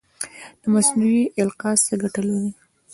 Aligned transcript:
مصنوعي 0.73 1.23
القاح 1.41 1.75
څه 1.85 1.93
ګټه 2.01 2.21
لري؟ 2.27 2.49